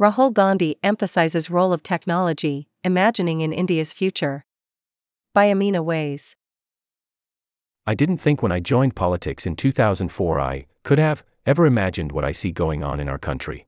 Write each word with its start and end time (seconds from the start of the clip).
Rahul 0.00 0.32
Gandhi 0.32 0.76
emphasizes 0.82 1.50
role 1.50 1.74
of 1.74 1.82
technology, 1.82 2.68
imagining 2.82 3.42
in 3.42 3.52
India's 3.52 3.92
future. 3.92 4.46
By 5.34 5.50
Amina 5.50 5.82
Ways. 5.82 6.36
I 7.86 7.94
didn't 7.94 8.16
think 8.16 8.42
when 8.42 8.50
I 8.50 8.60
joined 8.60 8.96
politics 8.96 9.44
in 9.44 9.56
2004 9.56 10.40
I 10.40 10.64
could 10.84 10.98
have 10.98 11.22
ever 11.44 11.66
imagined 11.66 12.12
what 12.12 12.24
I 12.24 12.32
see 12.32 12.50
going 12.50 12.82
on 12.82 12.98
in 12.98 13.10
our 13.10 13.18
country. 13.18 13.66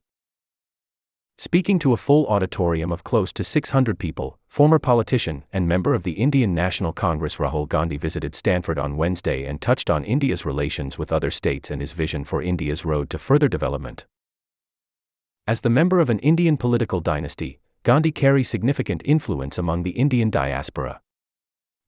Speaking 1.37 1.77
to 1.77 1.93
a 1.93 1.97
full 1.97 2.25
auditorium 2.25 2.91
of 2.91 3.03
close 3.03 3.31
to 3.33 3.43
600 3.43 3.99
people, 3.99 4.39
former 4.47 4.79
politician 4.79 5.43
and 5.53 5.67
member 5.67 5.93
of 5.93 6.01
the 6.01 6.13
Indian 6.13 6.55
National 6.55 6.93
Congress 6.93 7.35
Rahul 7.35 7.69
Gandhi 7.69 7.97
visited 7.97 8.33
Stanford 8.33 8.79
on 8.79 8.97
Wednesday 8.97 9.45
and 9.45 9.61
touched 9.61 9.91
on 9.91 10.03
India's 10.03 10.47
relations 10.47 10.97
with 10.97 11.11
other 11.11 11.29
states 11.29 11.69
and 11.69 11.79
his 11.79 11.91
vision 11.91 12.23
for 12.23 12.41
India's 12.41 12.83
road 12.83 13.11
to 13.11 13.19
further 13.19 13.47
development. 13.47 14.07
As 15.45 15.59
the 15.59 15.69
member 15.69 15.99
of 15.99 16.09
an 16.09 16.19
Indian 16.19 16.55
political 16.55 17.01
dynasty, 17.01 17.59
Gandhi 17.83 18.13
carries 18.13 18.47
significant 18.47 19.01
influence 19.03 19.57
among 19.57 19.83
the 19.83 19.91
Indian 19.91 20.29
diaspora. 20.29 21.01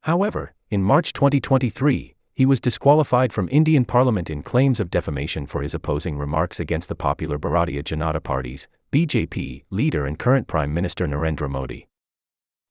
However, 0.01 0.53
in 0.69 0.83
March 0.83 1.13
2023, 1.13 2.15
he 2.33 2.45
was 2.45 2.59
disqualified 2.59 3.31
from 3.31 3.47
Indian 3.49 3.85
Parliament 3.85 4.29
in 4.29 4.43
claims 4.43 4.81
of 4.81 4.91
defamation 4.91 5.47
for 5.47 5.61
his 5.61 5.73
opposing 5.73 6.17
remarks 6.17 6.59
against 6.59 6.89
the 6.89 6.95
popular 6.95 7.39
Bharatiya 7.39 7.81
Janata 7.81 8.21
Party's 8.21 8.67
BJP 8.91 9.63
leader 9.69 10.05
and 10.05 10.19
current 10.19 10.47
Prime 10.47 10.73
Minister 10.73 11.07
Narendra 11.07 11.49
Modi. 11.49 11.87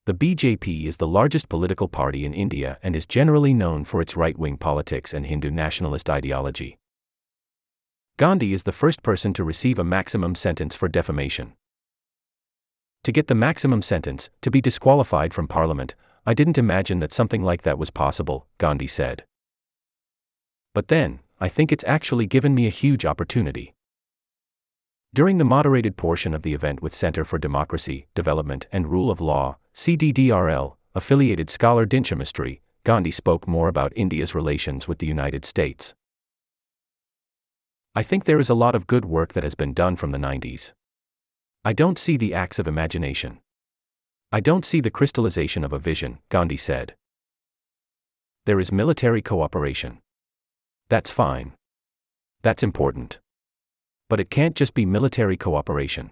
The 0.05 0.13
BJP 0.13 0.85
is 0.85 0.99
the 0.99 1.09
largest 1.09 1.49
political 1.49 1.89
party 1.89 2.27
in 2.27 2.35
India 2.35 2.79
and 2.83 2.95
is 2.95 3.07
generally 3.07 3.55
known 3.55 3.87
for 3.87 4.03
its 4.03 4.19
right 4.19 4.39
wing 4.39 4.59
politics 4.59 5.15
and 5.15 5.25
Hindu 5.25 5.51
nationalist 5.51 6.11
ideology. 6.11 6.77
Gandhi 8.17 8.53
is 8.53 8.63
the 8.63 8.71
first 8.71 9.03
person 9.03 9.33
to 9.33 9.43
receive 9.43 9.77
a 9.77 9.85
maximum 9.85 10.37
sentence 10.37 10.77
for 10.77 10.87
defamation. 10.87 11.55
To 13.03 13.11
get 13.11 13.27
the 13.27 13.35
maximum 13.35 13.83
sentence, 13.83 14.31
to 14.43 14.53
be 14.53 14.61
disqualified 14.61 15.35
from 15.35 15.49
parliament, 15.49 15.97
I 16.25 16.33
didn't 16.33 16.57
imagine 16.57 17.01
that 17.01 17.13
something 17.13 17.43
like 17.43 17.63
that 17.63 17.77
was 17.77 17.91
possible, 17.91 18.47
Gandhi 18.59 18.87
said. 18.87 19.25
But 20.75 20.87
then, 20.87 21.21
I 21.41 21.49
think 21.49 21.73
it's 21.73 21.83
actually 21.89 22.27
given 22.27 22.55
me 22.55 22.69
a 22.69 22.71
huge 22.71 23.05
opportunity. 23.05 23.75
During 25.13 25.39
the 25.39 25.45
moderated 25.45 25.97
portion 25.97 26.35
of 26.35 26.43
the 26.43 26.55
event 26.55 26.83
with 26.83 26.95
Center 26.95 27.25
for 27.25 27.39
Democracy, 27.39 28.07
Development 28.15 28.65
and 28.71 28.87
Rule 28.87 29.11
of 29.11 29.21
Law, 29.21 29.59
CDDRL, 29.75 30.77
affiliated 30.95 31.51
scholar 31.51 31.85
Dinsha 31.85 32.17
Mistree, 32.17 32.61
Gandhi 32.85 33.11
spoke 33.11 33.49
more 33.49 33.67
about 33.67 33.93
India's 33.97 34.37
relations 34.37 34.87
with 34.87 34.99
the 34.99 35.07
United 35.07 35.45
States. 35.45 35.95
I 37.97 38.03
think 38.03 38.25
there 38.25 38.41
is 38.41 38.51
a 38.51 38.55
lot 38.55 38.75
of 38.75 38.89
good 38.89 39.05
work 39.05 39.35
that 39.35 39.45
has 39.45 39.55
been 39.55 39.73
done 39.73 39.95
from 39.95 40.11
the 40.11 40.19
90s. 40.19 40.73
I 41.65 41.73
don't 41.73 41.97
see 41.97 42.17
the 42.17 42.35
acts 42.35 42.59
of 42.59 42.67
imagination. 42.67 43.39
I 44.33 44.41
don't 44.41 44.65
see 44.65 44.81
the 44.81 44.91
crystallization 44.91 45.63
of 45.63 45.73
a 45.73 45.79
vision, 45.79 46.19
Gandhi 46.29 46.57
said. 46.57 46.97
There 48.47 48.59
is 48.59 48.73
military 48.73 49.23
cooperation. 49.23 49.99
That's 50.89 51.11
fine. 51.11 51.53
That's 52.43 52.65
important. 52.65 53.21
But 54.11 54.19
it 54.19 54.29
can't 54.29 54.57
just 54.57 54.75
be 54.75 54.85
military 54.85 55.37
cooperation. 55.37 56.11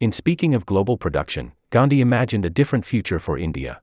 In 0.00 0.10
speaking 0.10 0.54
of 0.54 0.64
global 0.64 0.96
production, 0.96 1.52
Gandhi 1.68 2.00
imagined 2.00 2.46
a 2.46 2.50
different 2.50 2.86
future 2.86 3.18
for 3.18 3.36
India. 3.36 3.82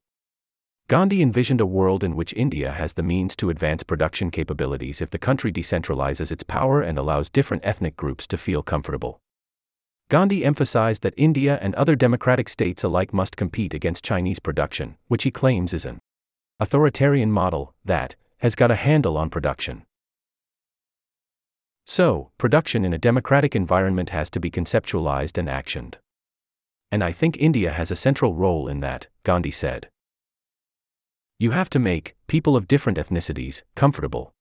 Gandhi 0.90 1.22
envisioned 1.22 1.60
a 1.60 1.66
world 1.66 2.02
in 2.02 2.16
which 2.16 2.34
India 2.34 2.72
has 2.72 2.94
the 2.94 3.04
means 3.04 3.36
to 3.36 3.50
advance 3.50 3.84
production 3.84 4.32
capabilities 4.32 5.02
if 5.02 5.10
the 5.10 5.20
country 5.20 5.52
decentralizes 5.52 6.32
its 6.32 6.44
power 6.44 6.82
and 6.82 6.98
allows 6.98 7.30
different 7.30 7.66
ethnic 7.66 7.98
groups 7.98 8.26
to 8.28 8.38
feel 8.38 8.64
comfortable. 8.64 9.20
Gandhi 10.08 10.46
emphasized 10.46 11.02
that 11.02 11.14
India 11.18 11.60
and 11.62 11.76
other 11.76 11.98
democratic 11.98 12.48
states 12.48 12.86
alike 12.86 13.14
must 13.14 13.36
compete 13.36 13.74
against 13.74 14.06
Chinese 14.06 14.40
production, 14.40 14.96
which 15.10 15.24
he 15.24 15.32
claims 15.32 15.74
is 15.74 15.84
an 15.84 16.00
authoritarian 16.62 17.34
model 17.34 17.74
that, 17.84 18.16
has 18.38 18.56
got 18.56 18.72
a 18.72 18.76
handle 18.76 19.18
on 19.18 19.30
production. 19.30 19.84
So, 21.86 22.32
production 22.38 22.86
in 22.86 22.94
a 22.94 22.98
democratic 22.98 23.58
environment 23.58 24.12
has 24.12 24.30
to 24.30 24.40
be 24.40 24.50
conceptualized 24.50 25.38
and 25.38 25.50
actioned. 25.50 25.96
And 26.90 27.04
I 27.04 27.12
think 27.12 27.36
India 27.38 27.74
has 27.74 27.92
a 27.92 27.96
central 27.98 28.34
role 28.34 28.70
in 28.70 28.80
that, 28.80 29.08
Gandhi 29.24 29.52
said. 29.52 29.90
You 31.40 31.52
have 31.52 31.70
to 31.70 31.80
make 31.80 32.16
people 32.26 32.56
of 32.56 32.68
different 32.68 32.98
ethnicities 32.98 33.62
comfortable. 33.76 34.34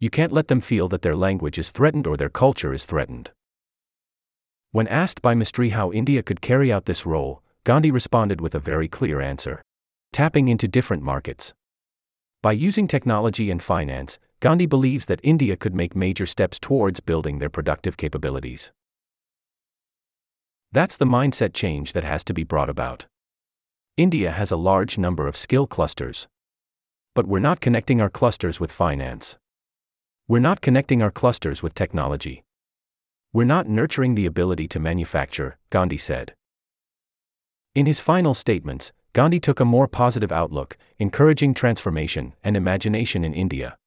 You 0.00 0.08
can't 0.08 0.32
let 0.32 0.48
them 0.48 0.62
feel 0.62 0.88
that 0.88 1.02
their 1.02 1.14
language 1.14 1.58
is 1.58 1.70
threatened 1.70 2.06
or 2.06 2.16
their 2.16 2.30
culture 2.30 2.72
is 2.72 2.86
threatened. 2.86 3.32
When 4.72 4.88
asked 4.88 5.20
by 5.20 5.34
Mistree 5.34 5.72
how 5.72 5.92
India 5.92 6.22
could 6.22 6.40
carry 6.40 6.72
out 6.72 6.86
this 6.86 7.04
role, 7.04 7.42
Gandhi 7.64 7.90
responded 7.90 8.40
with 8.40 8.54
a 8.54 8.60
very 8.60 8.88
clear 8.88 9.20
answer 9.20 9.62
tapping 10.12 10.48
into 10.48 10.66
different 10.66 11.02
markets. 11.02 11.52
By 12.42 12.52
using 12.52 12.86
technology 12.86 13.50
and 13.50 13.62
finance, 13.62 14.18
Gandhi 14.40 14.64
believes 14.64 15.04
that 15.06 15.20
India 15.22 15.56
could 15.56 15.74
make 15.74 15.94
major 15.94 16.24
steps 16.24 16.58
towards 16.58 17.00
building 17.00 17.38
their 17.38 17.50
productive 17.50 17.98
capabilities. 17.98 18.72
That's 20.72 20.96
the 20.96 21.04
mindset 21.04 21.52
change 21.52 21.92
that 21.92 22.04
has 22.04 22.24
to 22.24 22.32
be 22.32 22.44
brought 22.44 22.70
about. 22.70 23.04
India 23.96 24.30
has 24.30 24.50
a 24.50 24.58
large 24.58 24.98
number 24.98 25.26
of 25.26 25.38
skill 25.38 25.66
clusters. 25.66 26.28
But 27.14 27.26
we're 27.26 27.38
not 27.38 27.62
connecting 27.62 28.02
our 28.02 28.10
clusters 28.10 28.60
with 28.60 28.70
finance. 28.70 29.38
We're 30.28 30.38
not 30.38 30.60
connecting 30.60 31.02
our 31.02 31.10
clusters 31.10 31.62
with 31.62 31.72
technology. 31.72 32.44
We're 33.32 33.44
not 33.44 33.70
nurturing 33.70 34.14
the 34.14 34.26
ability 34.26 34.68
to 34.68 34.78
manufacture, 34.78 35.56
Gandhi 35.70 35.96
said. 35.96 36.34
In 37.74 37.86
his 37.86 37.98
final 37.98 38.34
statements, 38.34 38.92
Gandhi 39.14 39.40
took 39.40 39.60
a 39.60 39.64
more 39.64 39.88
positive 39.88 40.30
outlook, 40.30 40.76
encouraging 40.98 41.54
transformation 41.54 42.34
and 42.44 42.54
imagination 42.54 43.24
in 43.24 43.32
India. 43.32 43.78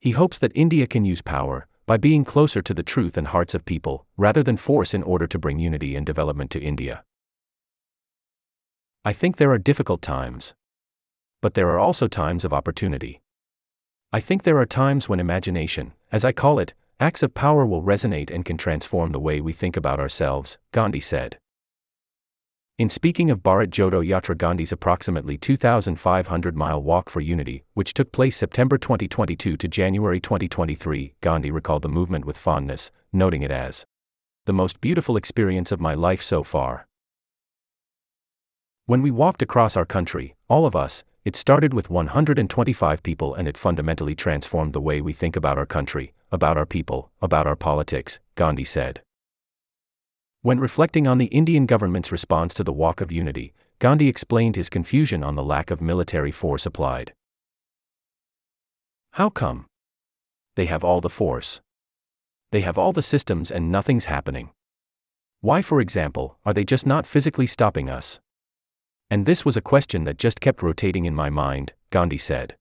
He 0.00 0.10
hopes 0.10 0.38
that 0.38 0.50
India 0.56 0.88
can 0.88 1.04
use 1.04 1.22
power, 1.22 1.68
by 1.86 1.98
being 1.98 2.24
closer 2.24 2.62
to 2.62 2.74
the 2.74 2.82
truth 2.82 3.16
and 3.16 3.28
hearts 3.28 3.54
of 3.54 3.64
people, 3.64 4.06
rather 4.16 4.42
than 4.42 4.56
force 4.56 4.92
in 4.92 5.04
order 5.04 5.28
to 5.28 5.38
bring 5.38 5.60
unity 5.60 5.94
and 5.94 6.04
development 6.04 6.50
to 6.50 6.60
India. 6.60 7.04
I 9.02 9.14
think 9.14 9.38
there 9.38 9.50
are 9.50 9.58
difficult 9.58 10.02
times. 10.02 10.52
But 11.40 11.54
there 11.54 11.70
are 11.70 11.78
also 11.78 12.06
times 12.06 12.44
of 12.44 12.52
opportunity. 12.52 13.22
I 14.12 14.20
think 14.20 14.42
there 14.42 14.58
are 14.58 14.66
times 14.66 15.08
when 15.08 15.20
imagination, 15.20 15.94
as 16.12 16.22
I 16.22 16.32
call 16.32 16.58
it, 16.58 16.74
acts 16.98 17.22
of 17.22 17.32
power 17.32 17.64
will 17.64 17.82
resonate 17.82 18.30
and 18.30 18.44
can 18.44 18.58
transform 18.58 19.12
the 19.12 19.18
way 19.18 19.40
we 19.40 19.54
think 19.54 19.78
about 19.78 20.00
ourselves, 20.00 20.58
Gandhi 20.72 21.00
said. 21.00 21.38
In 22.76 22.90
speaking 22.90 23.30
of 23.30 23.42
Bharat 23.42 23.70
Jodo 23.70 24.06
Yatra 24.06 24.36
Gandhi's 24.36 24.72
approximately 24.72 25.38
2,500 25.38 26.54
mile 26.54 26.82
walk 26.82 27.08
for 27.08 27.22
unity, 27.22 27.64
which 27.72 27.94
took 27.94 28.12
place 28.12 28.36
September 28.36 28.76
2022 28.76 29.56
to 29.56 29.68
January 29.68 30.20
2023, 30.20 31.14
Gandhi 31.22 31.50
recalled 31.50 31.82
the 31.82 31.88
movement 31.88 32.26
with 32.26 32.36
fondness, 32.36 32.90
noting 33.14 33.40
it 33.40 33.50
as 33.50 33.86
the 34.44 34.52
most 34.52 34.82
beautiful 34.82 35.16
experience 35.16 35.72
of 35.72 35.80
my 35.80 35.94
life 35.94 36.20
so 36.20 36.42
far. 36.42 36.86
When 38.86 39.02
we 39.02 39.10
walked 39.10 39.42
across 39.42 39.76
our 39.76 39.84
country, 39.84 40.34
all 40.48 40.66
of 40.66 40.74
us, 40.74 41.04
it 41.24 41.36
started 41.36 41.74
with 41.74 41.90
125 41.90 43.02
people 43.02 43.34
and 43.34 43.46
it 43.46 43.58
fundamentally 43.58 44.14
transformed 44.14 44.72
the 44.72 44.80
way 44.80 45.00
we 45.00 45.12
think 45.12 45.36
about 45.36 45.58
our 45.58 45.66
country, 45.66 46.12
about 46.32 46.56
our 46.56 46.66
people, 46.66 47.10
about 47.20 47.46
our 47.46 47.56
politics, 47.56 48.18
Gandhi 48.34 48.64
said. 48.64 49.02
When 50.42 50.58
reflecting 50.58 51.06
on 51.06 51.18
the 51.18 51.26
Indian 51.26 51.66
government's 51.66 52.10
response 52.10 52.54
to 52.54 52.64
the 52.64 52.72
Walk 52.72 53.02
of 53.02 53.12
Unity, 53.12 53.52
Gandhi 53.78 54.08
explained 54.08 54.56
his 54.56 54.70
confusion 54.70 55.22
on 55.22 55.34
the 55.34 55.44
lack 55.44 55.70
of 55.70 55.82
military 55.82 56.32
force 56.32 56.64
applied. 56.64 57.12
How 59.12 59.28
come? 59.28 59.66
They 60.56 60.66
have 60.66 60.82
all 60.82 61.00
the 61.00 61.10
force. 61.10 61.60
They 62.52 62.62
have 62.62 62.78
all 62.78 62.92
the 62.92 63.02
systems 63.02 63.50
and 63.50 63.70
nothing's 63.70 64.06
happening. 64.06 64.50
Why, 65.42 65.62
for 65.62 65.80
example, 65.80 66.38
are 66.44 66.54
they 66.54 66.64
just 66.64 66.86
not 66.86 67.06
physically 67.06 67.46
stopping 67.46 67.90
us? 67.90 68.18
And 69.10 69.26
this 69.26 69.44
was 69.44 69.56
a 69.56 69.60
question 69.60 70.04
that 70.04 70.18
just 70.18 70.40
kept 70.40 70.62
rotating 70.62 71.04
in 71.04 71.14
my 71.14 71.30
mind, 71.30 71.72
Gandhi 71.90 72.18
said. 72.18 72.56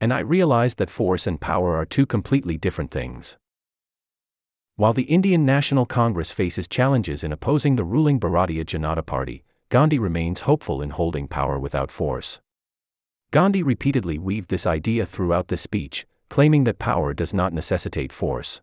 And 0.00 0.12
I 0.12 0.20
realized 0.20 0.78
that 0.78 0.90
force 0.90 1.26
and 1.26 1.40
power 1.40 1.76
are 1.76 1.84
two 1.84 2.06
completely 2.06 2.56
different 2.56 2.90
things. 2.90 3.36
While 4.76 4.94
the 4.94 5.02
Indian 5.02 5.44
National 5.44 5.86
Congress 5.86 6.32
faces 6.32 6.66
challenges 6.66 7.22
in 7.22 7.32
opposing 7.32 7.76
the 7.76 7.84
ruling 7.84 8.18
Bharatiya 8.18 8.64
Janata 8.64 9.04
Party, 9.04 9.44
Gandhi 9.68 9.98
remains 9.98 10.40
hopeful 10.40 10.82
in 10.82 10.90
holding 10.90 11.28
power 11.28 11.58
without 11.58 11.90
force. 11.90 12.40
Gandhi 13.30 13.62
repeatedly 13.62 14.18
weaved 14.18 14.48
this 14.48 14.66
idea 14.66 15.06
throughout 15.06 15.48
the 15.48 15.56
speech, 15.56 16.06
claiming 16.28 16.64
that 16.64 16.78
power 16.78 17.12
does 17.12 17.34
not 17.34 17.52
necessitate 17.52 18.12
force. 18.12 18.62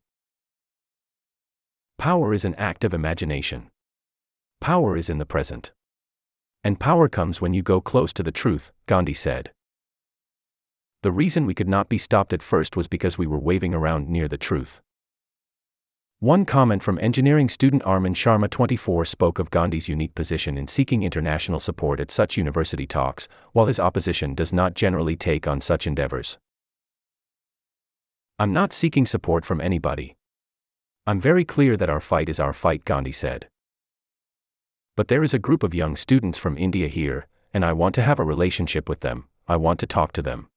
Power 1.97 2.33
is 2.33 2.45
an 2.45 2.55
act 2.55 2.83
of 2.83 2.93
imagination. 2.93 3.69
Power 4.59 4.97
is 4.97 5.09
in 5.09 5.17
the 5.17 5.25
present. 5.25 5.71
And 6.63 6.79
power 6.79 7.09
comes 7.09 7.41
when 7.41 7.53
you 7.53 7.63
go 7.63 7.81
close 7.81 8.13
to 8.13 8.23
the 8.23 8.31
truth, 8.31 8.71
Gandhi 8.85 9.13
said. 9.13 9.51
The 11.03 11.11
reason 11.11 11.47
we 11.47 11.55
could 11.55 11.67
not 11.67 11.89
be 11.89 11.97
stopped 11.97 12.33
at 12.33 12.43
first 12.43 12.77
was 12.77 12.87
because 12.87 13.17
we 13.17 13.25
were 13.25 13.39
waving 13.39 13.73
around 13.73 14.07
near 14.07 14.27
the 14.27 14.37
truth. 14.37 14.81
One 16.19 16.45
comment 16.45 16.83
from 16.83 16.99
engineering 16.99 17.49
student 17.49 17.81
Armin 17.83 18.13
Sharma 18.13 18.47
24 18.47 19.05
spoke 19.05 19.39
of 19.39 19.49
Gandhi's 19.49 19.89
unique 19.89 20.13
position 20.13 20.55
in 20.55 20.67
seeking 20.67 21.01
international 21.01 21.59
support 21.59 21.99
at 21.99 22.11
such 22.11 22.37
university 22.37 22.85
talks, 22.85 23.27
while 23.53 23.65
his 23.65 23.79
opposition 23.79 24.35
does 24.35 24.53
not 24.53 24.75
generally 24.75 25.15
take 25.15 25.47
on 25.47 25.61
such 25.61 25.87
endeavors. 25.87 26.37
I'm 28.37 28.53
not 28.53 28.71
seeking 28.71 29.07
support 29.07 29.45
from 29.45 29.59
anybody. 29.59 30.15
I'm 31.07 31.19
very 31.19 31.43
clear 31.43 31.75
that 31.75 31.89
our 31.89 31.99
fight 31.99 32.29
is 32.29 32.39
our 32.39 32.53
fight, 32.53 32.85
Gandhi 32.85 33.11
said. 33.11 33.47
But 34.95 35.07
there 35.07 35.23
is 35.23 35.33
a 35.33 35.39
group 35.39 35.63
of 35.63 35.73
young 35.73 35.95
students 35.95 36.37
from 36.37 36.57
India 36.57 36.87
here, 36.87 37.25
and 37.53 37.65
I 37.65 37.73
want 37.73 37.95
to 37.95 38.01
have 38.01 38.19
a 38.19 38.23
relationship 38.23 38.87
with 38.87 38.99
them, 38.99 39.25
I 39.47 39.55
want 39.55 39.79
to 39.79 39.87
talk 39.87 40.11
to 40.13 40.21
them. 40.21 40.50